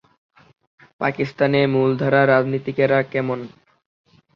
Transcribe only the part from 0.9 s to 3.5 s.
পাকিস্তানে মূলধারার রাজনীতিকেরা কেমন?